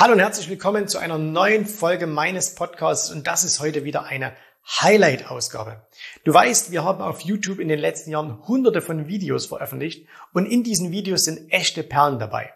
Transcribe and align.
Hallo 0.00 0.12
und 0.12 0.20
herzlich 0.20 0.48
willkommen 0.48 0.86
zu 0.86 0.98
einer 0.98 1.18
neuen 1.18 1.66
Folge 1.66 2.06
meines 2.06 2.54
Podcasts 2.54 3.10
und 3.10 3.26
das 3.26 3.42
ist 3.42 3.58
heute 3.58 3.82
wieder 3.82 4.04
eine 4.04 4.32
Highlight-Ausgabe. 4.80 5.88
Du 6.22 6.32
weißt, 6.32 6.70
wir 6.70 6.84
haben 6.84 7.02
auf 7.02 7.22
YouTube 7.22 7.58
in 7.58 7.66
den 7.66 7.80
letzten 7.80 8.12
Jahren 8.12 8.46
hunderte 8.46 8.80
von 8.80 9.08
Videos 9.08 9.46
veröffentlicht 9.46 10.06
und 10.32 10.46
in 10.46 10.62
diesen 10.62 10.92
Videos 10.92 11.24
sind 11.24 11.50
echte 11.50 11.82
Perlen 11.82 12.20
dabei. 12.20 12.52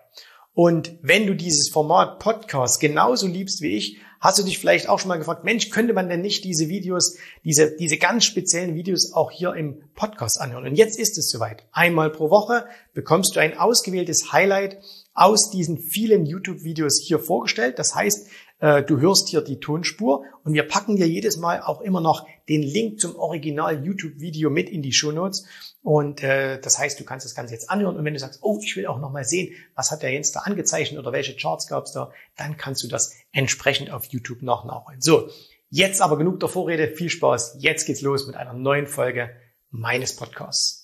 Und 0.54 0.96
wenn 1.02 1.26
du 1.26 1.34
dieses 1.34 1.68
Format 1.68 2.20
Podcast 2.20 2.78
genauso 2.78 3.27
liebst 3.27 3.61
wie 3.61 3.77
ich, 3.77 3.98
hast 4.20 4.38
du 4.38 4.45
dich 4.45 4.61
vielleicht 4.61 4.88
auch 4.88 5.00
schon 5.00 5.09
mal 5.09 5.18
gefragt, 5.18 5.43
Mensch, 5.43 5.70
könnte 5.70 5.95
man 5.95 6.09
denn 6.09 6.20
nicht 6.20 6.45
diese 6.45 6.68
Videos, 6.68 7.18
diese, 7.43 7.77
diese 7.77 7.98
ganz 7.98 8.24
speziellen 8.24 8.77
Videos 8.77 9.14
auch 9.14 9.32
hier 9.32 9.54
im 9.54 9.82
Podcast 9.96 10.40
anhören? 10.40 10.66
Und 10.66 10.77
jetzt 10.77 10.96
ist 10.96 11.18
es 11.18 11.29
soweit. 11.29 11.64
Einmal 11.72 12.11
pro 12.11 12.30
Woche 12.30 12.66
bekommst 12.95 13.34
du 13.34 13.40
ein 13.40 13.59
ausgewähltes 13.59 14.32
Highlight 14.32 14.79
aus 15.14 15.50
diesen 15.50 15.79
vielen 15.79 16.26
YouTube-Videos 16.26 17.00
hier 17.04 17.18
vorgestellt. 17.18 17.78
Das 17.78 17.95
heißt, 17.95 18.28
äh, 18.60 18.82
du 18.82 19.00
hörst 19.00 19.28
hier 19.28 19.42
die 19.42 19.60
Tonspur 19.60 20.24
und 20.45 20.54
wir 20.54 20.62
packen 20.62 20.96
dir 20.96 21.06
jedes 21.06 21.37
Mal 21.37 21.60
auch 21.60 21.80
immer 21.80 22.00
noch 22.00 22.27
den 22.48 22.62
Link 22.62 23.00
zum 23.00 23.16
Original 23.16 23.84
YouTube-Video 23.84 24.51
mit 24.51 24.70
in 24.70 24.82
die 24.82 24.92
Show 24.92 25.12
Notes. 25.12 25.45
Und 25.82 26.23
äh, 26.23 26.60
das 26.60 26.78
heißt, 26.78 26.98
du 26.98 27.04
kannst 27.04 27.27
das 27.27 27.34
Ganze 27.34 27.54
jetzt 27.54 27.68
anhören 27.68 27.96
und 27.96 28.04
wenn 28.04 28.14
du 28.14 28.20
sagst, 28.20 28.38
oh, 28.42 28.59
ich 28.62 28.77
will 28.77 28.87
auch 28.87 29.01
noch 29.01 29.10
mal 29.10 29.24
sehen, 29.24 29.54
was 29.74 29.90
hat 29.90 30.02
der 30.02 30.12
Jens 30.12 30.32
da 30.32 30.40
angezeichnet 30.40 30.98
oder 30.98 31.12
welche 31.12 31.37
Charts 31.37 31.66
gab 31.66 31.84
es 31.84 31.92
da, 31.92 32.12
dann 32.37 32.56
kannst 32.56 32.82
du 32.84 32.88
das 32.88 33.15
entsprechend 33.32 33.90
auf 33.90 34.04
YouTube 34.06 34.42
noch 34.42 34.65
nachholen. 34.65 35.01
So, 35.01 35.29
jetzt 35.68 36.01
aber 36.01 36.16
genug 36.16 36.40
der 36.40 36.48
Vorrede, 36.48 36.88
viel 36.88 37.10
Spaß. 37.10 37.56
Jetzt 37.59 37.87
geht's 37.87 38.01
los 38.01 38.26
mit 38.26 38.37
einer 38.37 38.54
neuen 38.54 38.87
Folge 38.87 39.30
meines 39.70 40.15
Podcasts. 40.15 40.81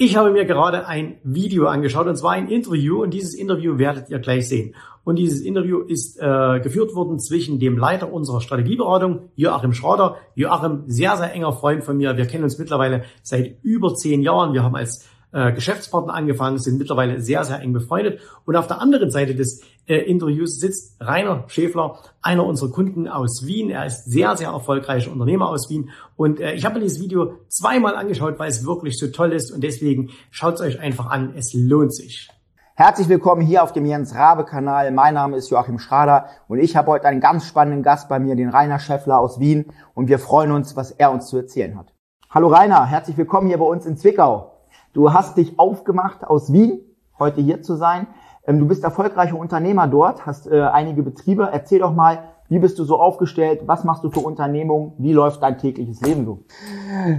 Ich 0.00 0.14
habe 0.16 0.30
mir 0.30 0.44
gerade 0.44 0.86
ein 0.86 1.18
Video 1.24 1.66
angeschaut 1.66 2.06
und 2.06 2.14
zwar 2.14 2.30
ein 2.30 2.46
Interview 2.46 3.02
und 3.02 3.12
dieses 3.12 3.34
Interview 3.34 3.78
werdet 3.78 4.08
ihr 4.10 4.20
gleich 4.20 4.48
sehen. 4.48 4.76
Und 5.02 5.16
dieses 5.16 5.40
Interview 5.40 5.80
ist 5.80 6.16
äh, 6.20 6.60
geführt 6.60 6.94
worden 6.94 7.18
zwischen 7.18 7.58
dem 7.58 7.76
Leiter 7.76 8.12
unserer 8.12 8.40
Strategieberatung, 8.40 9.30
Joachim 9.34 9.72
Schrader. 9.72 10.14
Joachim, 10.36 10.84
sehr, 10.86 11.16
sehr 11.16 11.32
enger 11.32 11.52
Freund 11.52 11.82
von 11.82 11.96
mir. 11.96 12.16
Wir 12.16 12.26
kennen 12.26 12.44
uns 12.44 12.58
mittlerweile 12.58 13.06
seit 13.24 13.56
über 13.64 13.92
zehn 13.96 14.22
Jahren. 14.22 14.52
Wir 14.52 14.62
haben 14.62 14.76
als 14.76 15.04
äh, 15.32 15.52
Geschäftspartner 15.52 16.14
angefangen, 16.14 16.58
sind 16.58 16.78
mittlerweile 16.78 17.20
sehr, 17.20 17.44
sehr 17.44 17.60
eng 17.60 17.72
befreundet. 17.72 18.20
Und 18.44 18.56
auf 18.56 18.66
der 18.66 18.80
anderen 18.80 19.10
Seite 19.10 19.34
des 19.34 19.62
äh, 19.86 19.96
Interviews 19.96 20.58
sitzt 20.58 20.96
Rainer 21.00 21.44
Schäfler, 21.48 21.98
einer 22.22 22.44
unserer 22.46 22.70
Kunden 22.70 23.08
aus 23.08 23.46
Wien. 23.46 23.70
Er 23.70 23.86
ist 23.86 24.04
sehr, 24.04 24.36
sehr 24.36 24.50
erfolgreicher 24.50 25.10
Unternehmer 25.10 25.48
aus 25.48 25.68
Wien. 25.70 25.90
Und 26.16 26.40
äh, 26.40 26.54
ich 26.54 26.64
habe 26.64 26.80
dieses 26.80 27.00
Video 27.00 27.34
zweimal 27.48 27.96
angeschaut, 27.96 28.38
weil 28.38 28.48
es 28.48 28.66
wirklich 28.66 28.98
so 28.98 29.08
toll 29.08 29.32
ist. 29.32 29.50
Und 29.50 29.62
deswegen 29.62 30.10
schaut 30.30 30.54
es 30.54 30.60
euch 30.60 30.80
einfach 30.80 31.06
an. 31.06 31.34
Es 31.36 31.52
lohnt 31.54 31.94
sich. 31.94 32.30
Herzlich 32.74 33.08
willkommen 33.08 33.42
hier 33.42 33.64
auf 33.64 33.72
dem 33.72 33.86
Jens 33.86 34.14
Rabe 34.14 34.44
Kanal. 34.44 34.92
Mein 34.92 35.14
Name 35.14 35.36
ist 35.36 35.50
Joachim 35.50 35.80
Schrader 35.80 36.26
und 36.46 36.60
ich 36.60 36.76
habe 36.76 36.92
heute 36.92 37.08
einen 37.08 37.20
ganz 37.20 37.44
spannenden 37.44 37.82
Gast 37.82 38.08
bei 38.08 38.20
mir, 38.20 38.36
den 38.36 38.50
Rainer 38.50 38.78
Schäffler 38.78 39.18
aus 39.18 39.40
Wien. 39.40 39.72
Und 39.94 40.06
wir 40.06 40.20
freuen 40.20 40.52
uns, 40.52 40.76
was 40.76 40.92
er 40.92 41.10
uns 41.10 41.26
zu 41.26 41.38
erzählen 41.38 41.76
hat. 41.76 41.92
Hallo 42.30 42.46
Rainer, 42.46 42.86
herzlich 42.86 43.16
willkommen 43.16 43.48
hier 43.48 43.58
bei 43.58 43.64
uns 43.64 43.84
in 43.84 43.96
Zwickau. 43.96 44.47
Du 44.92 45.12
hast 45.12 45.36
dich 45.36 45.58
aufgemacht 45.58 46.24
aus 46.24 46.52
Wien, 46.52 46.80
heute 47.18 47.40
hier 47.40 47.62
zu 47.62 47.76
sein. 47.76 48.06
Ähm, 48.46 48.58
du 48.58 48.66
bist 48.66 48.84
erfolgreicher 48.84 49.38
Unternehmer 49.38 49.86
dort, 49.86 50.26
hast 50.26 50.46
äh, 50.46 50.60
einige 50.62 51.02
Betriebe. 51.02 51.48
Erzähl 51.52 51.80
doch 51.80 51.94
mal, 51.94 52.30
wie 52.48 52.58
bist 52.58 52.78
du 52.78 52.84
so 52.84 52.98
aufgestellt? 52.98 53.62
Was 53.66 53.84
machst 53.84 54.02
du 54.04 54.10
für 54.10 54.20
Unternehmungen? 54.20 54.92
Wie 54.98 55.12
läuft 55.12 55.42
dein 55.42 55.58
tägliches 55.58 56.00
Leben 56.00 56.24
so? 56.24 56.44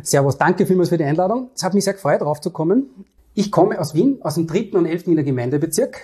Servus, 0.01 0.37
danke 0.37 0.65
vielmals 0.65 0.89
für 0.89 0.97
die 0.97 1.03
Einladung. 1.03 1.51
Es 1.53 1.63
hat 1.63 1.75
mich 1.75 1.83
sehr 1.83 1.93
gefreut, 1.93 2.21
drauf 2.21 2.41
zu 2.41 2.49
kommen. 2.49 3.05
Ich 3.35 3.51
komme 3.51 3.79
aus 3.79 3.93
Wien, 3.93 4.19
aus 4.23 4.35
dem 4.35 4.47
dritten 4.47 4.77
und 4.77 4.87
elften 4.87 5.11
Wiener 5.11 5.23
Gemeindebezirk 5.23 6.01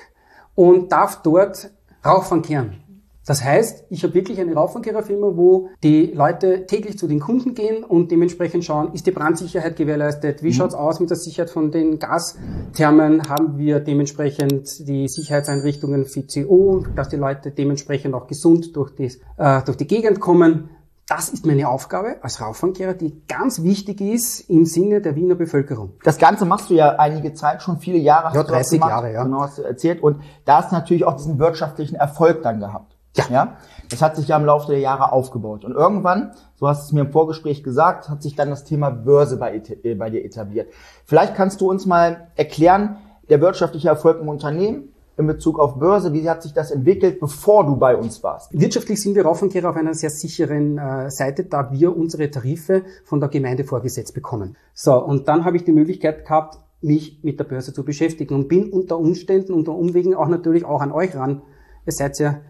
und 0.53 0.91
darf 0.91 1.23
dort 1.23 1.71
Rauchfang 2.05 2.43
kehren. 2.43 2.84
Das 3.25 3.43
heißt, 3.43 3.85
ich 3.89 4.03
habe 4.03 4.13
wirklich 4.13 4.39
eine 4.39 4.53
Rauchfangkehrerfirma, 4.53 5.31
wo 5.35 5.69
die 5.83 6.11
Leute 6.13 6.67
täglich 6.67 6.97
zu 6.97 7.07
den 7.07 7.19
Kunden 7.19 7.55
gehen 7.55 7.83
und 7.83 8.11
dementsprechend 8.11 8.63
schauen, 8.63 8.93
ist 8.93 9.07
die 9.07 9.11
Brandsicherheit 9.11 9.75
gewährleistet, 9.75 10.43
wie 10.43 10.49
mhm. 10.49 10.53
schaut's 10.53 10.75
aus 10.75 10.99
mit 10.99 11.09
der 11.09 11.17
Sicherheit 11.17 11.49
von 11.49 11.71
den 11.71 11.97
Gasthermen, 11.97 13.27
haben 13.27 13.57
wir 13.57 13.79
dementsprechend 13.79 14.87
die 14.87 15.07
Sicherheitseinrichtungen 15.07 16.05
FCO, 16.05 16.85
dass 16.95 17.09
die 17.09 17.15
Leute 17.15 17.51
dementsprechend 17.51 18.13
auch 18.13 18.27
gesund 18.27 18.75
durch 18.75 18.95
die, 18.95 19.11
äh, 19.37 19.61
durch 19.63 19.77
die 19.77 19.87
Gegend 19.87 20.19
kommen. 20.19 20.69
Das 21.07 21.29
ist 21.29 21.45
meine 21.45 21.69
Aufgabe 21.69 22.17
als 22.21 22.41
Rauchfangkehrer, 22.41 22.95
die 22.95 23.21
ganz 23.27 23.61
wichtig 23.61 24.01
ist 24.01 24.49
im 24.49 24.65
Sinne 24.65 25.01
der 25.01 25.15
Wiener 25.15 25.35
Bevölkerung. 25.35 25.93
Das 26.03 26.17
Ganze 26.17 26.45
machst 26.45 26.71
du 26.71 26.73
ja 26.73 26.95
einige 26.97 27.33
Zeit, 27.33 27.61
schon 27.61 27.77
viele 27.77 27.99
Jahre. 27.99 28.35
Ja, 28.35 28.43
30 28.43 28.79
Jahre, 28.79 29.13
ja. 29.13 29.23
Genau, 29.23 29.41
hast 29.41 29.59
du 29.59 29.61
erzählt. 29.61 30.01
Und 30.01 30.21
da 30.45 30.57
hast 30.57 30.71
du 30.71 30.75
natürlich 30.75 31.05
auch 31.05 31.15
diesen 31.15 31.37
wirtschaftlichen 31.37 31.95
Erfolg 31.95 32.41
dann 32.41 32.59
gehabt. 32.59 32.94
Ja. 33.15 33.25
ja. 33.29 33.57
Das 33.89 34.01
hat 34.01 34.15
sich 34.15 34.27
ja 34.27 34.37
im 34.37 34.45
Laufe 34.45 34.67
der 34.71 34.79
Jahre 34.79 35.11
aufgebaut. 35.11 35.63
Und 35.63 35.73
irgendwann, 35.73 36.31
so 36.55 36.67
hast 36.67 36.83
du 36.83 36.85
es 36.85 36.93
mir 36.93 37.01
im 37.01 37.11
Vorgespräch 37.11 37.63
gesagt, 37.63 38.09
hat 38.09 38.23
sich 38.23 38.35
dann 38.35 38.49
das 38.49 38.63
Thema 38.63 38.89
Börse 38.89 39.37
bei, 39.37 39.61
äh, 39.83 39.95
bei 39.95 40.09
dir 40.09 40.25
etabliert. 40.25 40.71
Vielleicht 41.05 41.35
kannst 41.35 41.61
du 41.61 41.69
uns 41.69 41.85
mal 41.85 42.27
erklären, 42.35 42.97
der 43.29 43.41
wirtschaftliche 43.41 43.89
Erfolg 43.89 44.19
im 44.19 44.29
Unternehmen 44.29 44.89
in 45.17 45.27
Bezug 45.27 45.59
auf 45.59 45.79
Börse, 45.79 46.11
wie 46.13 46.29
hat 46.29 46.43
sich 46.43 46.53
das 46.53 46.71
entwickelt, 46.71 47.19
bevor 47.19 47.65
du 47.65 47.77
bei 47.77 47.95
uns 47.95 48.21
warst? 48.21 48.51
Wirtschaftlich 48.51 49.01
sind 49.01 49.15
wir 49.15 49.23
Raufenkehrer 49.25 49.69
auf 49.69 49.77
einer 49.77 49.93
sehr 49.93 50.09
sicheren 50.09 50.77
äh, 50.77 51.09
Seite, 51.09 51.45
da 51.45 51.71
wir 51.71 51.95
unsere 51.95 52.29
Tarife 52.29 52.83
von 53.05 53.21
der 53.21 53.29
Gemeinde 53.29 53.63
vorgesetzt 53.63 54.13
bekommen. 54.13 54.57
So, 54.73 54.93
und 54.93 55.27
dann 55.27 55.45
habe 55.45 55.55
ich 55.55 55.63
die 55.63 55.71
Möglichkeit 55.71 56.25
gehabt, 56.25 56.59
mich 56.81 57.19
mit 57.23 57.39
der 57.39 57.45
Börse 57.45 57.73
zu 57.73 57.85
beschäftigen 57.85 58.35
und 58.35 58.47
bin 58.49 58.69
unter 58.71 58.99
Umständen, 58.99 59.53
unter 59.53 59.71
Umwegen 59.71 60.15
auch 60.15 60.27
natürlich 60.27 60.65
auch 60.65 60.81
an 60.81 60.91
euch 60.91 61.15
ran. 61.15 61.41
Ihr 61.85 61.93
seid 61.93 62.19
ja 62.19 62.41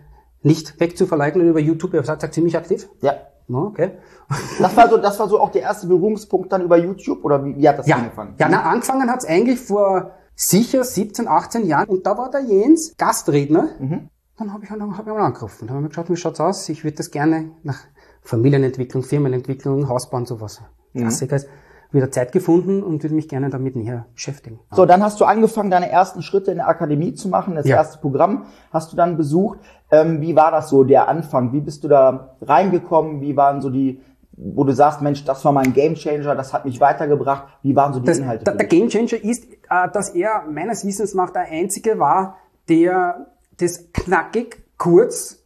nicht 0.46 0.80
wegzuverleugnen 0.80 1.50
über 1.50 1.60
YouTube. 1.60 1.94
Ihr 1.94 2.04
seid 2.04 2.34
ziemlich 2.34 2.56
aktiv? 2.56 2.88
Ja. 3.02 3.16
Okay. 3.52 3.92
Das 4.60 4.76
war 4.76 4.90
so, 4.90 4.98
das 4.98 5.20
war 5.20 5.30
so 5.30 5.40
auch 5.40 5.52
der 5.52 5.62
erste 5.62 5.86
Berührungspunkt 5.86 6.52
dann 6.52 6.64
über 6.64 6.78
YouTube 6.78 7.24
oder 7.24 7.46
wie, 7.46 7.56
wie 7.58 7.70
hat 7.70 7.78
das 7.78 7.86
ja. 7.86 7.98
angefangen? 7.98 8.34
Ja, 8.40 8.50
na, 8.50 8.64
angefangen 8.64 9.08
hat's 9.12 9.26
eigentlich 9.26 9.60
vor 9.60 10.14
sicher 10.36 10.84
17, 10.84 11.28
18 11.28 11.68
Jahren 11.68 11.88
und 11.90 12.08
da 12.08 12.18
war 12.18 12.32
der 12.32 12.42
Jens 12.42 12.96
Gastredner. 12.98 13.70
Mhm. 13.78 14.10
Dann 14.38 14.52
habe 14.52 14.64
ich, 14.64 14.72
hab 14.72 14.78
ich 14.80 15.06
mal 15.06 15.22
angerufen 15.22 15.66
und 15.66 15.70
habe 15.70 15.82
mir 15.82 15.90
geschaut, 15.90 16.10
wie 16.10 16.16
schaut's 16.16 16.40
aus? 16.40 16.68
Ich 16.70 16.84
würde 16.84 16.98
das 16.98 17.12
gerne 17.12 17.52
nach 17.62 17.78
Familienentwicklung, 18.24 19.04
Firmenentwicklung, 19.04 19.88
Hausbauen, 19.88 20.26
sowas. 20.26 20.62
Mhm. 20.94 21.02
Klassiker 21.02 21.36
ist 21.36 21.48
wieder 21.92 22.12
Zeit 22.12 22.32
gefunden 22.32 22.84
und 22.84 23.04
würde 23.04 23.16
mich 23.16 23.30
gerne 23.30 23.50
damit 23.50 23.76
näher 23.76 24.06
beschäftigen. 24.14 24.60
So, 24.72 24.86
dann 24.86 25.02
hast 25.02 25.20
du 25.20 25.26
angefangen, 25.26 25.72
deine 25.72 25.90
ersten 25.90 26.22
Schritte 26.22 26.52
in 26.52 26.58
der 26.58 26.68
Akademie 26.68 27.14
zu 27.14 27.30
machen. 27.30 27.56
Das 27.56 27.66
ja. 27.66 27.78
erste 27.78 28.00
Programm 28.00 28.46
hast 28.72 28.92
du 28.92 28.98
dann 28.98 29.18
besucht. 29.18 29.60
Ähm, 29.96 30.22
wie 30.22 30.36
war 30.36 30.52
das 30.52 30.70
so, 30.70 30.84
der 30.84 31.08
Anfang? 31.08 31.54
Wie 31.54 31.62
bist 31.62 31.84
du 31.84 31.88
da 31.88 32.36
reingekommen? 32.42 33.22
Wie 33.22 33.38
waren 33.38 33.62
so 33.62 33.70
die, 33.70 34.02
wo 34.32 34.64
du 34.64 34.74
sagst, 34.74 35.02
Mensch, 35.02 35.24
das 35.24 35.46
war 35.46 35.52
mein 35.52 35.74
Gamechanger, 35.74 36.36
das 36.36 36.54
hat 36.54 36.66
mich 36.66 36.82
weitergebracht. 36.82 37.46
Wie 37.62 37.76
waren 37.76 37.94
so 37.94 38.00
die 38.00 38.08
das, 38.08 38.20
Inhalte? 38.20 38.44
Der, 38.44 38.56
der 38.56 38.68
Gamechanger 38.68 39.24
ist, 39.24 39.46
äh, 39.46 39.90
dass 39.94 40.10
er 40.10 40.44
meines 40.50 40.86
Wissens 40.86 41.14
nach 41.14 41.30
der 41.30 41.44
Einzige 41.44 41.98
war, 42.00 42.38
der 42.68 43.28
das 43.58 43.92
knackig, 43.94 44.64
kurz 44.78 45.42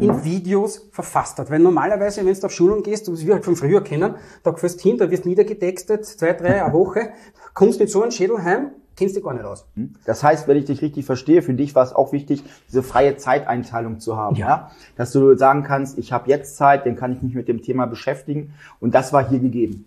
in 0.00 0.24
Videos 0.24 0.88
verfasst 0.92 1.38
hat. 1.38 1.50
Weil 1.50 1.60
normalerweise, 1.60 2.24
wenn 2.24 2.32
du 2.32 2.46
auf 2.46 2.52
Schulung 2.52 2.82
gehst, 2.82 3.10
was 3.10 3.24
wir 3.24 3.34
halt 3.34 3.44
von 3.44 3.56
früher 3.56 3.82
kennen, 3.82 4.16
da 4.42 4.50
gehst 4.50 4.80
hin, 4.80 4.98
da 4.98 5.10
wirst 5.10 5.24
niedergetextet, 5.24 6.04
zwei, 6.04 6.32
drei, 6.32 6.62
eine 6.62 6.72
Woche, 6.72 7.10
kommst 7.54 7.80
mit 7.80 7.90
so 7.90 8.02
einem 8.02 8.10
Schädel 8.10 8.42
heim, 8.42 8.72
kennst 8.96 9.16
dich 9.16 9.24
gar 9.24 9.34
nicht 9.34 9.44
aus. 9.44 9.66
Hm? 9.74 9.94
Das 10.04 10.22
heißt, 10.22 10.48
wenn 10.48 10.56
ich 10.56 10.64
dich 10.64 10.82
richtig 10.82 11.04
verstehe, 11.04 11.42
für 11.42 11.54
dich 11.54 11.74
war 11.74 11.84
es 11.84 11.92
auch 11.92 12.12
wichtig, 12.12 12.42
diese 12.68 12.82
freie 12.82 13.16
Zeiteinteilung 13.16 14.00
zu 14.00 14.16
haben, 14.16 14.36
ja. 14.36 14.46
ja? 14.46 14.70
Dass 14.96 15.12
du 15.12 15.36
sagen 15.36 15.62
kannst, 15.62 15.98
ich 15.98 16.12
habe 16.12 16.28
jetzt 16.30 16.56
Zeit, 16.56 16.86
dann 16.86 16.96
kann 16.96 17.12
ich 17.12 17.22
mich 17.22 17.34
mit 17.34 17.48
dem 17.48 17.62
Thema 17.62 17.86
beschäftigen 17.86 18.54
und 18.80 18.94
das 18.94 19.12
war 19.12 19.28
hier 19.28 19.38
gegeben. 19.38 19.86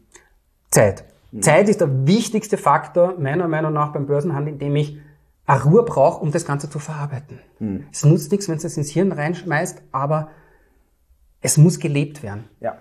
Zeit. 0.71 1.05
Mhm. 1.31 1.41
Zeit 1.41 1.69
ist 1.69 1.81
der 1.81 2.07
wichtigste 2.07 2.57
Faktor 2.57 3.15
meiner 3.19 3.47
Meinung 3.47 3.73
nach 3.73 3.93
beim 3.93 4.05
Börsenhandel, 4.05 4.53
in 4.53 4.59
dem 4.59 4.75
ich 4.75 4.97
eine 5.45 5.63
Ruhe 5.63 5.83
braucht, 5.83 6.21
um 6.21 6.31
das 6.31 6.45
Ganze 6.45 6.69
zu 6.69 6.77
verarbeiten. 6.77 7.39
Hm. 7.59 7.85
Es 7.91 8.03
nutzt 8.03 8.31
nichts, 8.31 8.49
wenn 8.49 8.57
du 8.57 8.67
es 8.67 8.77
ins 8.77 8.91
Hirn 8.91 9.13
reinschmeißt, 9.13 9.81
aber 9.93 10.29
es 11.41 11.57
muss 11.57 11.79
gelebt 11.79 12.21
werden. 12.21 12.45
Ja. 12.59 12.76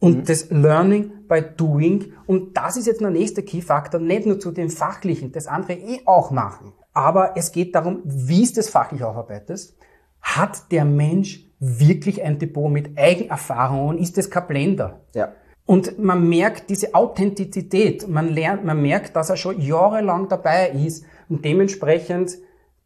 Und 0.00 0.18
mhm. 0.18 0.24
das 0.24 0.50
Learning 0.50 1.26
by 1.26 1.42
Doing, 1.56 2.12
und 2.26 2.56
das 2.56 2.76
ist 2.76 2.86
jetzt 2.86 3.00
der 3.00 3.10
nächste 3.10 3.42
Key-Faktor, 3.42 4.00
nicht 4.00 4.26
nur 4.26 4.38
zu 4.38 4.52
dem 4.52 4.70
Fachlichen, 4.70 5.32
das 5.32 5.46
andere 5.46 5.74
eh 5.74 6.00
auch 6.06 6.30
machen. 6.30 6.72
Aber 6.92 7.36
es 7.36 7.52
geht 7.52 7.74
darum, 7.74 8.02
wie 8.04 8.42
ist 8.42 8.56
das 8.56 8.68
fachlich 8.68 9.02
aufarbeitest? 9.02 9.76
Hat 10.20 10.72
der 10.72 10.84
Mensch 10.84 11.46
wirklich 11.60 12.22
ein 12.22 12.38
Depot 12.38 12.70
mit 12.70 12.98
Eigenerfahrungen? 12.98 13.98
Ist 13.98 14.18
das 14.18 14.30
kein 14.30 14.46
Blender? 14.46 15.00
Ja. 15.14 15.32
Und 15.64 15.98
man 15.98 16.28
merkt 16.28 16.70
diese 16.70 16.94
Authentizität, 16.94 18.08
man 18.08 18.28
lernt, 18.28 18.64
man 18.64 18.80
merkt, 18.80 19.16
dass 19.16 19.28
er 19.28 19.36
schon 19.36 19.60
jahrelang 19.60 20.28
dabei 20.28 20.70
ist 20.70 21.04
und 21.28 21.44
dementsprechend 21.44 22.38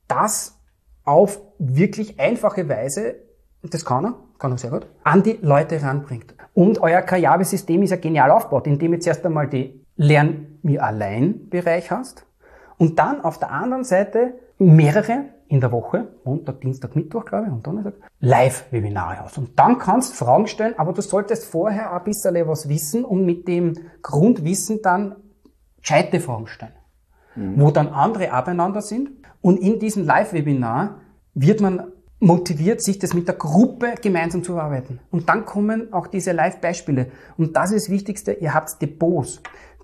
das 0.09 0.59
auf 1.05 1.41
wirklich 1.59 2.19
einfache 2.19 2.69
Weise, 2.69 3.17
das 3.63 3.85
kann 3.85 4.05
er, 4.05 4.15
kann 4.39 4.51
er 4.51 4.59
sehr 4.59 4.71
gut, 4.71 4.87
an 5.05 5.23
die 5.23 5.39
Leute 5.41 5.81
ranbringt. 5.81 6.35
Und 6.55 6.81
euer 6.81 7.03
Karrieresystem 7.03 7.83
ist 7.83 7.91
ja 7.91 7.97
genial 7.97 8.31
aufgebaut, 8.31 8.67
indem 8.67 8.93
ihr 8.93 9.01
zuerst 9.01 9.25
einmal 9.25 9.49
die 9.49 9.81
Lern 9.97 10.59
mir 10.63 10.85
allein 10.85 11.49
Bereich 11.49 11.91
hast 11.91 12.27
und 12.79 12.99
dann 12.99 13.23
auf 13.23 13.39
der 13.39 13.51
anderen 13.51 13.85
Seite 13.85 14.35
mehrere 14.59 15.25
in 15.49 15.61
der 15.61 15.71
Woche, 15.71 16.09
Montag, 16.25 16.63
Dienstag, 16.63 16.97
Mittwoch, 16.97 17.27
glaube 17.27 17.47
ich, 17.47 17.53
und 17.53 17.67
Donnerstag, 17.67 17.95
Live-Webinare 18.21 19.21
hast. 19.21 19.37
Und 19.37 19.59
dann 19.59 19.79
kannst 19.79 20.13
du 20.13 20.25
Fragen 20.25 20.47
stellen, 20.47 20.75
aber 20.79 20.95
du 20.95 21.03
solltest 21.03 21.45
vorher 21.45 21.93
ein 21.93 22.05
bisschen 22.05 22.49
was 22.49 22.69
wissen 22.69 23.05
und 23.05 23.27
mit 23.27 23.47
dem 23.49 23.75
Grundwissen 24.01 24.81
dann 24.83 25.17
gescheite 25.81 26.21
Fragen 26.21 26.47
stellen, 26.47 26.73
mhm. 27.35 27.61
wo 27.61 27.71
dann 27.71 27.89
andere 27.89 28.33
abeinander 28.33 28.81
sind. 28.81 29.11
Und 29.43 29.59
in 29.59 29.79
diesem 29.79 30.07
Live-Webinar 30.07 31.01
wird 31.35 31.61
man 31.61 31.93
motiviert, 32.23 32.81
sich 32.81 32.99
das 32.99 33.15
mit 33.15 33.27
der 33.27 33.35
Gruppe 33.35 33.95
gemeinsam 34.01 34.45
zu 34.45 34.59
arbeiten. 34.59 35.01
Und 35.11 35.29
dann 35.29 35.45
kommen 35.45 35.93
auch 35.93 36.07
diese 36.07 36.33
Live-Beispiele. 36.33 37.09
Und 37.37 37.57
das 37.57 37.73
ist 37.73 37.87
das 37.87 37.91
Wichtigste, 37.91 38.33
ihr 38.33 38.55
habt 38.55 38.81
Depots, 38.81 39.43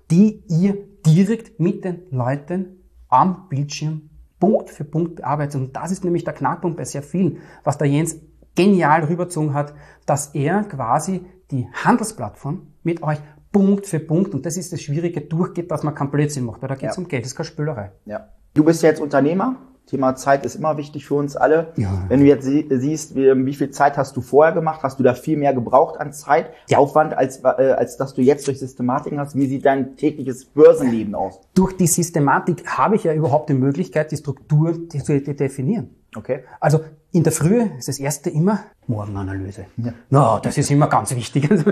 die 0.09 0.43
ihr 0.47 0.77
direkt 1.05 1.59
mit 1.59 1.83
den 1.83 2.03
Leuten 2.11 2.83
am 3.09 3.49
Bildschirm 3.49 4.09
Punkt 4.39 4.69
für 4.69 4.85
Punkt 4.85 5.17
bearbeitet. 5.17 5.55
Und 5.55 5.75
das 5.75 5.91
ist 5.91 6.05
nämlich 6.05 6.23
der 6.23 6.33
Knackpunkt 6.33 6.77
bei 6.77 6.85
sehr 6.85 7.03
vielen, 7.03 7.39
was 7.65 7.77
der 7.77 7.87
Jens 7.87 8.15
genial 8.55 9.03
rüberzogen 9.03 9.53
hat, 9.53 9.73
dass 10.05 10.33
er 10.33 10.63
quasi 10.63 11.25
die 11.51 11.67
Handelsplattform 11.73 12.67
mit 12.83 13.03
euch 13.03 13.19
Punkt 13.51 13.85
für 13.85 13.99
Punkt, 13.99 14.33
und 14.33 14.45
das 14.45 14.55
ist 14.57 14.71
das 14.71 14.81
Schwierige, 14.81 15.21
durchgeht, 15.21 15.71
dass 15.71 15.83
man 15.83 15.95
keinen 15.95 16.11
Blödsinn 16.11 16.45
macht, 16.45 16.61
weil 16.61 16.69
da 16.69 16.75
geht 16.75 16.91
es 16.91 16.95
ja. 16.95 17.01
um 17.01 17.07
Geld, 17.07 17.23
das 17.23 17.31
ist 17.31 17.35
keine 17.35 17.47
Spülerei. 17.47 17.91
Ja. 18.05 18.29
Du 18.53 18.63
bist 18.63 18.83
jetzt 18.83 19.01
Unternehmer, 19.01 19.57
Thema 19.89 20.15
Zeit 20.15 20.45
ist 20.45 20.55
immer 20.55 20.77
wichtig 20.77 21.05
für 21.05 21.15
uns 21.15 21.35
alle. 21.35 21.73
Ja. 21.75 22.05
Wenn 22.07 22.19
du 22.19 22.25
jetzt 22.25 22.45
sie, 22.45 22.67
siehst, 22.69 23.15
wie, 23.15 23.45
wie, 23.45 23.53
viel 23.53 23.71
Zeit 23.71 23.97
hast 23.97 24.15
du 24.15 24.21
vorher 24.21 24.53
gemacht, 24.53 24.81
hast 24.83 24.99
du 24.99 25.03
da 25.03 25.13
viel 25.13 25.37
mehr 25.37 25.53
gebraucht 25.53 25.99
an 25.99 26.13
Zeit, 26.13 26.51
ja. 26.69 26.77
Aufwand, 26.77 27.17
als, 27.17 27.43
äh, 27.43 27.47
als 27.47 27.97
dass 27.97 28.13
du 28.13 28.21
jetzt 28.21 28.47
durch 28.47 28.59
Systematiken 28.59 29.19
hast. 29.19 29.35
Wie 29.35 29.47
sieht 29.47 29.65
dein 29.65 29.95
tägliches 29.95 30.45
Börsenleben 30.45 31.15
aus? 31.15 31.41
Durch 31.55 31.75
die 31.75 31.87
Systematik 31.87 32.65
habe 32.67 32.95
ich 32.95 33.03
ja 33.03 33.13
überhaupt 33.13 33.49
die 33.49 33.55
Möglichkeit, 33.55 34.11
die 34.11 34.17
Struktur 34.17 34.87
zu 34.89 35.19
definieren. 35.19 35.95
Okay. 36.15 36.43
Also 36.59 36.81
in 37.11 37.23
der 37.23 37.31
Früh 37.31 37.61
ist 37.77 37.87
das 37.87 37.99
erste 37.99 38.29
immer 38.29 38.59
Morgenanalyse. 38.87 39.65
Ja. 39.77 39.93
No, 40.09 40.39
das 40.41 40.57
ist 40.57 40.71
immer 40.71 40.87
ganz 40.87 41.15
wichtig. 41.15 41.49
Also, 41.49 41.71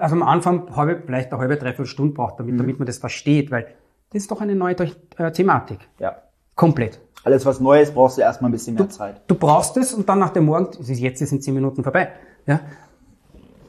also 0.00 0.14
am 0.14 0.22
Anfang 0.22 0.74
halbe, 0.74 1.02
vielleicht 1.04 1.32
eine 1.32 1.40
halbe, 1.40 1.56
dreiviertel 1.56 1.86
Stunde 1.86 2.14
braucht, 2.14 2.38
damit, 2.38 2.54
mhm. 2.54 2.58
damit 2.58 2.78
man 2.78 2.86
das 2.86 2.98
versteht, 2.98 3.50
weil 3.50 3.66
das 4.10 4.22
ist 4.22 4.30
doch 4.30 4.40
eine 4.40 4.54
neue 4.54 4.76
äh, 5.18 5.32
Thematik. 5.32 5.80
Ja. 5.98 6.16
Komplett. 6.54 7.00
Alles 7.24 7.46
was 7.46 7.58
Neues 7.58 7.90
brauchst 7.90 8.18
du 8.18 8.22
erstmal 8.22 8.50
ein 8.50 8.52
bisschen 8.52 8.74
mehr 8.74 8.84
du, 8.84 8.90
Zeit. 8.90 9.22
Du 9.26 9.34
brauchst 9.34 9.76
es 9.78 9.94
und 9.94 10.08
dann 10.08 10.18
nach 10.18 10.30
dem 10.30 10.44
Morgen, 10.44 10.68
jetzt 10.82 11.18
sind 11.18 11.42
zehn 11.42 11.54
Minuten 11.54 11.82
vorbei. 11.82 12.10
Ja? 12.46 12.60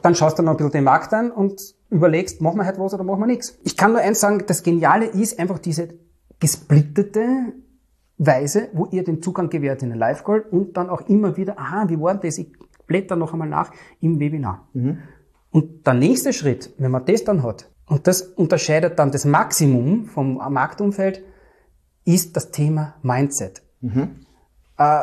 Dann 0.02 0.14
schaust 0.14 0.38
du 0.38 0.44
noch 0.44 0.52
ein 0.52 0.58
bisschen 0.58 0.74
den 0.74 0.84
Markt 0.84 1.14
an 1.14 1.32
und 1.32 1.62
überlegst, 1.90 2.42
machen 2.42 2.58
wir 2.58 2.68
heute 2.68 2.80
was 2.80 2.94
oder 2.94 3.06
machen 3.06 3.22
wir 3.22 3.28
nichts. 3.28 3.58
Ich 3.64 3.78
kann 3.78 3.94
nur 3.94 4.02
eins 4.02 4.20
sagen, 4.20 4.44
das 4.46 4.62
Geniale 4.62 5.06
ist 5.06 5.40
einfach 5.40 5.58
diese 5.58 5.88
gesplittete 6.40 7.54
Weise, 8.18 8.70
wo 8.74 8.88
ihr 8.92 9.04
den 9.04 9.22
Zugang 9.22 9.50
gewährt 9.50 9.82
in 9.84 9.90
den 9.90 10.00
Live-Call 10.00 10.42
und 10.52 10.76
dann 10.76 10.90
auch 10.90 11.08
immer 11.08 11.38
wieder, 11.38 11.58
aha, 11.58 11.86
wie 11.88 12.00
war 12.00 12.16
das? 12.16 12.38
Ich 12.38 12.52
blätter 12.88 13.16
noch 13.16 13.32
einmal 13.34 13.48
nach 13.48 13.72
im 14.02 14.20
Webinar. 14.20 14.68
Mhm. 14.74 15.00
Und 15.52 15.88
der 15.88 15.94
nächste 15.94 16.34
Schritt, 16.34 16.74
wenn 16.78 16.92
man 16.92 17.06
das 17.06 17.24
dann 17.24 17.42
hat, 17.42 17.70
und 17.88 18.08
das 18.08 18.22
unterscheidet 18.22 19.00
dann 19.00 19.12
das 19.12 19.26
Maximum 19.26 20.06
vom 20.08 20.36
Marktumfeld, 20.36 21.24
ist 22.06 22.36
das 22.38 22.52
Thema 22.52 22.96
Mindset. 23.02 23.62
Mhm. 23.82 24.22
Äh, 24.78 25.02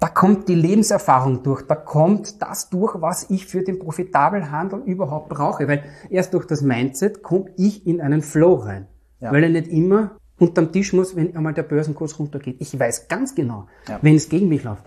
da 0.00 0.08
kommt 0.08 0.48
die 0.48 0.54
Lebenserfahrung 0.54 1.42
durch, 1.42 1.62
da 1.62 1.76
kommt 1.76 2.42
das 2.42 2.68
durch, 2.68 3.00
was 3.00 3.30
ich 3.30 3.46
für 3.46 3.62
den 3.62 3.78
profitablen 3.78 4.50
Handel 4.50 4.80
überhaupt 4.84 5.30
brauche, 5.30 5.66
weil 5.66 5.84
erst 6.10 6.34
durch 6.34 6.46
das 6.46 6.60
Mindset 6.60 7.22
komme 7.22 7.46
ich 7.56 7.86
in 7.86 8.00
einen 8.00 8.20
Flow 8.20 8.54
rein, 8.54 8.86
ja. 9.20 9.32
weil 9.32 9.44
er 9.44 9.48
nicht 9.48 9.68
immer 9.68 10.10
unterm 10.38 10.72
Tisch 10.72 10.92
muss, 10.92 11.16
wenn 11.16 11.34
einmal 11.34 11.54
der 11.54 11.62
Börsenkurs 11.62 12.18
runtergeht. 12.18 12.56
Ich 12.58 12.78
weiß 12.78 13.08
ganz 13.08 13.34
genau, 13.34 13.66
ja. 13.88 13.98
wenn 14.02 14.16
es 14.16 14.28
gegen 14.28 14.48
mich 14.48 14.64
läuft, 14.64 14.84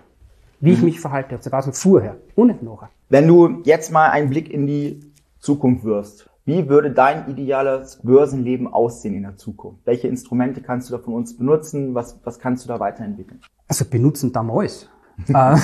wie 0.59 0.69
mhm. 0.69 0.75
ich 0.75 0.81
mich 0.83 1.00
verhalte, 1.00 1.39
war 1.51 1.67
es 1.67 1.79
vorher 1.79 2.17
und 2.35 2.47
nicht 2.47 2.61
nachher. 2.61 2.89
Wenn 3.09 3.27
du 3.27 3.61
jetzt 3.63 3.91
mal 3.91 4.09
einen 4.09 4.29
Blick 4.29 4.51
in 4.51 4.67
die 4.67 5.11
Zukunft 5.39 5.83
wirst, 5.85 6.29
wie 6.47 6.69
würde 6.69 6.91
dein 6.91 7.29
ideales 7.29 7.99
Börsenleben 8.01 8.67
aussehen 8.67 9.13
in 9.15 9.23
der 9.23 9.35
Zukunft? 9.35 9.85
Welche 9.85 10.07
Instrumente 10.07 10.61
kannst 10.61 10.89
du 10.89 10.95
da 10.95 11.03
von 11.03 11.13
uns 11.13 11.35
benutzen? 11.35 11.94
Was, 11.94 12.21
was 12.23 12.39
kannst 12.39 12.63
du 12.63 12.69
da 12.69 12.79
weiterentwickeln? 12.79 13.41
Also 13.67 13.83
benutzen 13.83 14.31
damals. 14.31 14.89
äh, 15.27 15.55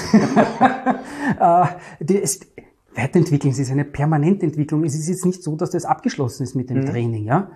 äh, 1.39 1.65
die 2.01 2.15
ist, 2.15 2.47
Weiterentwickeln, 2.95 3.53
es 3.53 3.59
ist 3.59 3.71
eine 3.71 3.85
permanente 3.85 4.45
Entwicklung. 4.45 4.83
Es 4.83 4.93
ist 4.93 5.07
jetzt 5.07 5.25
nicht 5.25 5.41
so, 5.41 5.55
dass 5.55 5.71
das 5.71 5.85
abgeschlossen 5.85 6.43
ist 6.43 6.53
mit 6.53 6.69
dem 6.69 6.81
mhm. 6.81 6.87
Training. 6.87 7.23
Ja? 7.23 7.51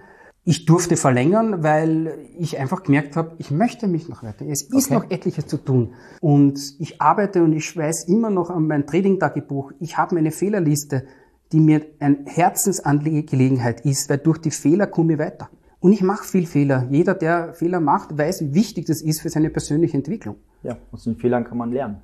Ich 0.46 0.64
durfte 0.64 0.96
verlängern, 0.96 1.64
weil 1.64 2.18
ich 2.40 2.58
einfach 2.58 2.84
gemerkt 2.84 3.18
habe, 3.18 3.36
ich 3.40 3.52
möchte 3.52 3.88
mich 3.88 4.08
noch 4.08 4.24
weiter. 4.24 4.46
Es 4.48 4.62
ist 4.62 4.90
okay. 4.90 4.94
noch 4.94 5.12
etliches 5.12 5.48
zu 5.48 5.58
tun. 5.58 5.96
Und 6.22 6.58
ich 6.80 7.02
arbeite 7.02 7.44
und 7.44 7.52
ich 7.52 7.76
weiß 7.76 8.08
immer 8.08 8.30
noch 8.30 8.50
an 8.50 8.68
mein 8.68 8.88
Trading-Tagebuch. 8.88 9.74
Ich 9.82 9.98
habe 9.98 10.16
meine 10.16 10.32
Fehlerliste 10.32 11.08
die 11.52 11.60
mir 11.60 11.86
eine 12.00 12.20
Herzensangelegenheit 12.26 13.82
ist, 13.82 14.10
weil 14.10 14.18
durch 14.18 14.38
die 14.40 14.52
Fehler 14.52 14.88
komme 14.88 15.14
ich 15.14 15.20
weiter. 15.20 15.50
Und 15.80 15.94
ich 15.94 16.02
mache 16.02 16.26
viel 16.26 16.48
Fehler. 16.48 16.88
Jeder, 16.90 17.14
der 17.14 17.54
Fehler 17.54 17.80
macht, 17.80 18.18
weiß, 18.18 18.42
wie 18.42 18.54
wichtig 18.56 18.86
das 18.86 19.02
ist 19.02 19.22
für 19.22 19.30
seine 19.30 19.50
persönliche 19.50 19.96
Entwicklung. 19.96 20.38
Ja, 20.64 20.78
aus 20.92 21.04
den 21.04 21.18
Fehlern 21.18 21.44
kann 21.44 21.58
man 21.58 21.72
lernen. 21.72 22.02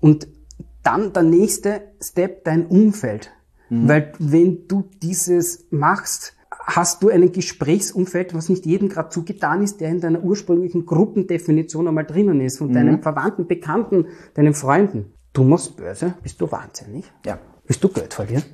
Und 0.00 0.28
dann 0.82 1.12
der 1.12 1.24
nächste 1.24 1.82
Step, 2.00 2.44
dein 2.44 2.66
Umfeld. 2.66 3.32
Mhm. 3.68 3.88
Weil 3.88 4.12
wenn 4.18 4.68
du 4.68 4.84
dieses 5.02 5.66
machst, 5.70 6.34
hast 6.50 7.02
du 7.02 7.08
ein 7.08 7.32
Gesprächsumfeld, 7.32 8.34
was 8.34 8.48
nicht 8.48 8.66
jedem 8.66 8.88
gerade 8.88 9.08
zugetan 9.08 9.62
ist, 9.62 9.80
der 9.80 9.90
in 9.90 10.00
deiner 10.00 10.22
ursprünglichen 10.22 10.86
Gruppendefinition 10.86 11.88
einmal 11.88 12.04
drinnen 12.04 12.40
ist, 12.40 12.58
von 12.58 12.68
mhm. 12.68 12.74
deinen 12.74 13.02
Verwandten, 13.02 13.46
Bekannten, 13.48 14.06
deinen 14.34 14.54
Freunden. 14.54 15.12
Du 15.32 15.42
machst 15.44 15.76
Börse, 15.76 16.14
bist 16.22 16.40
du 16.40 16.50
wahnsinnig? 16.50 17.04
Ja. 17.24 17.38
Willst 17.66 17.82
du 17.82 17.88
Geld 17.88 18.14
verlieren? 18.14 18.44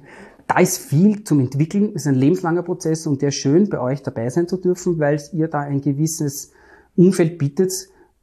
Da 0.47 0.59
ist 0.59 0.79
viel 0.79 1.25
zum 1.25 1.41
Entwickeln, 1.41 1.93
ist 1.93 2.07
ein 2.07 2.15
lebenslanger 2.15 2.63
Prozess 2.63 3.07
und 3.07 3.23
der 3.23 3.29
ist 3.29 3.37
schön, 3.37 3.69
bei 3.69 3.81
euch 3.81 4.03
dabei 4.03 4.29
sein 4.31 4.49
zu 4.49 4.57
dürfen, 4.57 4.99
weil 4.99 5.21
ihr 5.33 5.49
da 5.49 5.61
ein 5.61 5.81
gewisses 5.81 6.53
Umfeld 6.97 7.39
bietet, 7.39 7.73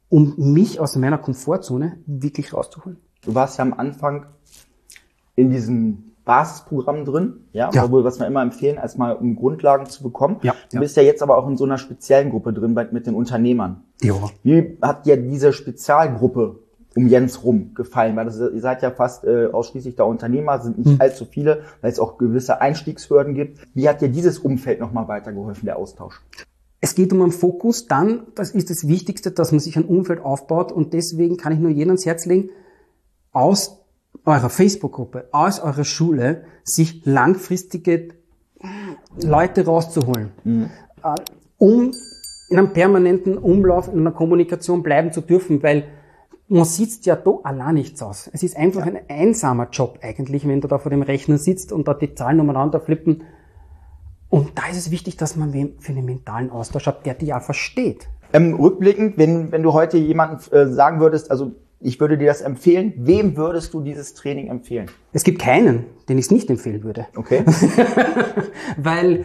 um 0.08 0.34
mich 0.36 0.80
aus 0.80 0.96
meiner 0.96 1.18
Komfortzone 1.18 1.98
wirklich 2.06 2.52
rauszuholen. 2.52 2.98
Du 3.22 3.34
warst 3.34 3.58
ja 3.58 3.62
am 3.62 3.74
Anfang 3.74 4.26
in 5.36 5.50
diesem 5.50 6.10
Basisprogramm 6.24 7.04
drin, 7.04 7.46
ja, 7.52 7.70
ja. 7.72 7.90
was 7.90 8.20
wir 8.20 8.26
immer 8.26 8.42
empfehlen, 8.42 8.76
erstmal 8.76 9.16
um 9.16 9.36
Grundlagen 9.36 9.86
zu 9.86 10.02
bekommen. 10.02 10.36
Ja, 10.42 10.54
du 10.70 10.76
ja. 10.76 10.80
bist 10.80 10.96
ja 10.96 11.02
jetzt 11.02 11.22
aber 11.22 11.36
auch 11.36 11.48
in 11.48 11.56
so 11.56 11.64
einer 11.64 11.78
speziellen 11.78 12.30
Gruppe 12.30 12.52
drin 12.52 12.78
mit 12.92 13.06
den 13.06 13.14
Unternehmern. 13.14 13.84
Ja. 14.02 14.14
Wie 14.42 14.78
hat 14.82 15.06
dir 15.06 15.16
diese 15.16 15.52
Spezialgruppe 15.52 16.60
um 16.96 17.06
Jens 17.06 17.44
rum 17.44 17.74
gefallen? 17.74 18.16
Weil 18.16 18.26
das, 18.26 18.38
ihr 18.38 18.60
seid 18.60 18.82
ja 18.82 18.90
fast 18.90 19.24
äh, 19.24 19.46
ausschließlich 19.46 19.96
da 19.96 20.04
Unternehmer, 20.04 20.60
sind 20.60 20.78
nicht 20.78 20.90
mhm. 20.90 21.00
allzu 21.00 21.24
viele, 21.24 21.62
weil 21.80 21.90
es 21.90 21.98
auch 21.98 22.18
gewisse 22.18 22.60
Einstiegshürden 22.60 23.34
gibt. 23.34 23.58
Wie 23.74 23.88
hat 23.88 24.00
dir 24.00 24.08
dieses 24.08 24.38
Umfeld 24.38 24.80
nochmal 24.80 25.08
weitergeholfen, 25.08 25.66
der 25.66 25.76
Austausch? 25.76 26.20
Es 26.80 26.94
geht 26.94 27.12
um 27.12 27.20
einen 27.20 27.32
Fokus, 27.32 27.86
dann, 27.86 28.22
das 28.34 28.52
ist 28.52 28.70
das 28.70 28.88
Wichtigste, 28.88 29.30
dass 29.30 29.52
man 29.52 29.60
sich 29.60 29.76
ein 29.76 29.84
Umfeld 29.84 30.24
aufbaut 30.24 30.72
und 30.72 30.94
deswegen 30.94 31.36
kann 31.36 31.52
ich 31.52 31.58
nur 31.58 31.70
jedem 31.70 31.90
ans 31.90 32.06
Herz 32.06 32.24
legen, 32.24 32.48
aus 33.32 33.78
eurer 34.24 34.48
Facebook-Gruppe, 34.48 35.28
aus 35.30 35.60
eurer 35.60 35.84
Schule, 35.84 36.44
sich 36.64 37.04
langfristige 37.04 38.08
Leute 39.22 39.64
rauszuholen, 39.64 40.30
mhm. 40.44 40.70
Um 41.56 41.92
in 42.50 42.58
einem 42.58 42.72
permanenten 42.72 43.38
Umlauf, 43.38 43.88
in 43.88 44.00
einer 44.00 44.12
Kommunikation 44.12 44.82
bleiben 44.82 45.12
zu 45.12 45.20
dürfen, 45.20 45.62
weil 45.62 45.84
man 46.50 46.64
sitzt 46.64 47.06
ja 47.06 47.14
da 47.16 47.30
allein 47.44 47.76
nichts 47.76 48.02
aus. 48.02 48.28
Es 48.32 48.42
ist 48.42 48.56
einfach 48.56 48.84
ja. 48.84 48.92
ein 48.92 49.00
einsamer 49.08 49.68
Job 49.70 50.00
eigentlich, 50.02 50.46
wenn 50.46 50.60
du 50.60 50.68
da 50.68 50.78
vor 50.78 50.90
dem 50.90 51.02
Rechner 51.02 51.38
sitzt 51.38 51.72
und 51.72 51.86
da 51.86 51.94
die 51.94 52.14
Zahlen 52.14 52.40
umeinander 52.40 52.80
flippen. 52.80 53.22
Und 54.28 54.58
da 54.58 54.68
ist 54.68 54.76
es 54.76 54.90
wichtig, 54.90 55.16
dass 55.16 55.36
man 55.36 55.52
für 55.78 55.92
einen 55.92 56.04
mentalen 56.04 56.50
Austausch 56.50 56.86
hat, 56.86 57.06
der 57.06 57.14
die 57.14 57.26
ja 57.26 57.40
versteht. 57.40 58.08
Ähm, 58.32 58.54
rückblickend, 58.54 59.16
wenn, 59.16 59.52
wenn 59.52 59.62
du 59.62 59.72
heute 59.72 59.96
jemanden 59.96 60.38
äh, 60.52 60.66
sagen 60.68 61.00
würdest, 61.00 61.30
also 61.30 61.52
ich 61.78 61.98
würde 62.00 62.18
dir 62.18 62.26
das 62.26 62.40
empfehlen, 62.40 62.92
wem 62.96 63.36
würdest 63.36 63.72
du 63.72 63.80
dieses 63.80 64.14
Training 64.14 64.48
empfehlen? 64.48 64.90
Es 65.12 65.24
gibt 65.24 65.40
keinen, 65.40 65.86
den 66.08 66.18
ich 66.18 66.26
es 66.26 66.30
nicht 66.30 66.50
empfehlen 66.50 66.82
würde. 66.82 67.06
Okay. 67.16 67.44
Weil 68.76 69.24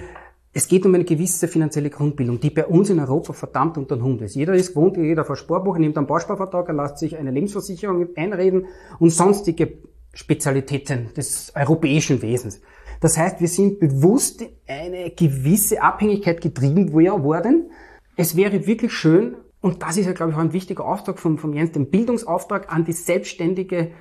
es 0.57 0.69
geht 0.69 0.85
um 0.85 0.95
eine 0.95 1.03
gewisse 1.03 1.49
finanzielle 1.49 1.89
Grundbildung, 1.89 2.39
die 2.39 2.49
bei 2.49 2.65
uns 2.65 2.89
in 2.89 2.97
Europa 3.01 3.33
verdammt 3.33 3.77
unter 3.77 3.97
den 3.97 4.03
Hund 4.05 4.21
ist. 4.21 4.35
Jeder 4.35 4.53
ist 4.53 4.69
gewohnt, 4.69 4.95
jeder 4.95 5.25
vor 5.25 5.35
Sparbuch, 5.35 5.77
nimmt 5.77 5.97
einen 5.97 6.07
Bausparvertrag, 6.07 6.69
er 6.69 6.75
lässt 6.75 6.97
sich 6.97 7.17
eine 7.17 7.29
Lebensversicherung 7.29 8.07
einreden 8.15 8.67
und 8.97 9.09
sonstige 9.09 9.79
Spezialitäten 10.13 11.13
des 11.13 11.51
europäischen 11.55 12.21
Wesens. 12.21 12.61
Das 13.01 13.17
heißt, 13.17 13.41
wir 13.41 13.49
sind 13.49 13.79
bewusst 13.79 14.43
in 14.43 14.49
eine 14.65 15.11
gewisse 15.11 15.81
Abhängigkeit 15.81 16.39
getrieben 16.39 16.93
worden. 16.93 17.69
Es 18.15 18.37
wäre 18.37 18.65
wirklich 18.65 18.93
schön, 18.93 19.35
und 19.59 19.83
das 19.83 19.97
ist 19.97 20.05
ja, 20.05 20.13
glaube 20.13 20.31
ich, 20.31 20.37
auch 20.37 20.41
ein 20.41 20.53
wichtiger 20.53 20.85
Auftrag 20.85 21.19
von, 21.19 21.37
von 21.37 21.51
Jens, 21.51 21.73
den 21.73 21.89
Bildungsauftrag 21.89 22.71
an 22.71 22.85
die 22.85 22.93
selbstständige 22.93 23.91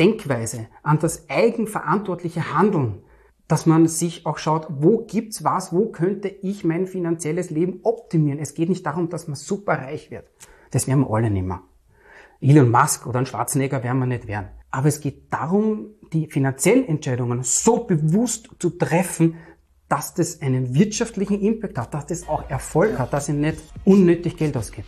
Denkweise, 0.00 0.66
an 0.82 0.98
das 0.98 1.30
eigenverantwortliche 1.30 2.52
Handeln 2.52 3.04
dass 3.50 3.66
man 3.66 3.88
sich 3.88 4.26
auch 4.26 4.38
schaut, 4.38 4.68
wo 4.68 4.98
gibt's 4.98 5.42
was, 5.42 5.72
wo 5.72 5.86
könnte 5.86 6.28
ich 6.28 6.62
mein 6.62 6.86
finanzielles 6.86 7.50
Leben 7.50 7.80
optimieren. 7.82 8.38
Es 8.38 8.54
geht 8.54 8.68
nicht 8.68 8.86
darum, 8.86 9.08
dass 9.08 9.26
man 9.26 9.34
super 9.34 9.72
reich 9.72 10.12
wird. 10.12 10.24
Das 10.70 10.86
werden 10.86 11.00
wir 11.00 11.12
alle 11.12 11.30
nicht 11.30 11.44
mehr. 11.44 11.60
Elon 12.40 12.70
Musk 12.70 13.08
oder 13.08 13.18
ein 13.18 13.26
Schwarzenegger 13.26 13.82
werden 13.82 13.98
wir 13.98 14.06
nicht 14.06 14.28
werden. 14.28 14.50
Aber 14.70 14.86
es 14.86 15.00
geht 15.00 15.32
darum, 15.32 15.88
die 16.12 16.28
finanziellen 16.28 16.86
Entscheidungen 16.86 17.42
so 17.42 17.84
bewusst 17.84 18.50
zu 18.60 18.70
treffen, 18.70 19.34
dass 19.88 20.14
das 20.14 20.40
einen 20.42 20.72
wirtschaftlichen 20.72 21.40
Impact 21.40 21.76
hat, 21.76 21.92
dass 21.92 22.06
das 22.06 22.28
auch 22.28 22.48
Erfolg 22.48 23.00
hat, 23.00 23.12
dass 23.12 23.28
ich 23.28 23.34
nicht 23.34 23.58
unnötig 23.84 24.36
Geld 24.36 24.56
ausgebe. 24.56 24.86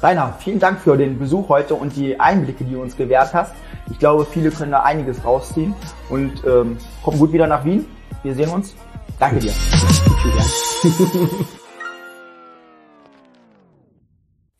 Rainer, 0.00 0.34
vielen 0.38 0.60
Dank 0.60 0.80
für 0.80 0.96
den 0.96 1.18
Besuch 1.18 1.48
heute 1.48 1.74
und 1.74 1.96
die 1.96 2.20
Einblicke, 2.20 2.62
die 2.62 2.74
du 2.74 2.80
uns 2.80 2.96
gewährt 2.96 3.34
hast. 3.34 3.52
Ich 3.90 3.98
glaube, 3.98 4.24
viele 4.24 4.50
können 4.52 4.70
da 4.70 4.82
einiges 4.82 5.24
rausziehen 5.24 5.74
und 6.08 6.44
ähm, 6.46 6.78
komm 7.02 7.18
gut 7.18 7.32
wieder 7.32 7.48
nach 7.48 7.64
Wien. 7.64 7.84
Wir 8.22 8.34
sehen 8.34 8.50
uns. 8.50 8.74
Danke 9.18 9.40
dir. 9.40 9.52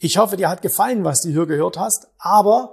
Ich 0.01 0.17
hoffe, 0.17 0.37
dir 0.37 0.49
hat 0.49 0.63
gefallen, 0.63 1.03
was 1.03 1.23
du 1.23 1.31
hier 1.31 1.47
gehört 1.47 1.77
hast, 1.77 2.07
aber 2.19 2.73